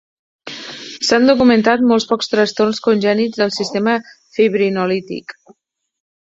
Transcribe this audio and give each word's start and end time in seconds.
S'han 1.09 1.27
documentat 1.31 1.83
molt 1.91 2.09
pocs 2.13 2.31
trastorns 2.31 2.79
congènits 2.87 3.43
del 3.43 3.53
sistema 3.59 3.95
fibrinolític. 4.39 5.37